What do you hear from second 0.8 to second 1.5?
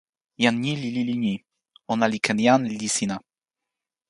li lili ni: